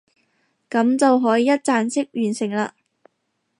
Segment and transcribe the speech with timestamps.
[0.67, 2.73] 噉就可以一站式完成啦